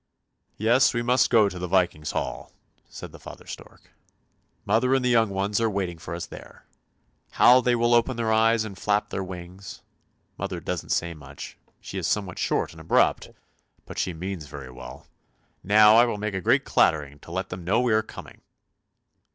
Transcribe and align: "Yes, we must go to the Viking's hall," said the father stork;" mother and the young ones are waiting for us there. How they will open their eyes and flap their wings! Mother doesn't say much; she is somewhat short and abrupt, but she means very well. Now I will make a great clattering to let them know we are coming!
"Yes, 0.57 0.95
we 0.95 1.03
must 1.03 1.29
go 1.29 1.47
to 1.47 1.59
the 1.59 1.67
Viking's 1.67 2.09
hall," 2.09 2.51
said 2.89 3.11
the 3.11 3.19
father 3.19 3.45
stork;" 3.45 3.91
mother 4.65 4.95
and 4.95 5.05
the 5.05 5.11
young 5.13 5.29
ones 5.29 5.61
are 5.61 5.69
waiting 5.69 5.99
for 5.99 6.15
us 6.15 6.25
there. 6.25 6.65
How 7.33 7.61
they 7.61 7.75
will 7.75 7.93
open 7.93 8.17
their 8.17 8.33
eyes 8.33 8.65
and 8.65 8.75
flap 8.75 9.11
their 9.11 9.23
wings! 9.23 9.83
Mother 10.39 10.59
doesn't 10.59 10.89
say 10.89 11.13
much; 11.13 11.55
she 11.79 11.99
is 11.99 12.07
somewhat 12.07 12.39
short 12.39 12.71
and 12.71 12.81
abrupt, 12.81 13.29
but 13.85 13.99
she 13.99 14.11
means 14.11 14.47
very 14.47 14.71
well. 14.71 15.05
Now 15.63 15.97
I 15.97 16.05
will 16.05 16.17
make 16.17 16.33
a 16.33 16.41
great 16.41 16.65
clattering 16.65 17.19
to 17.19 17.31
let 17.31 17.49
them 17.49 17.63
know 17.63 17.79
we 17.79 17.93
are 17.93 18.01
coming! 18.01 18.41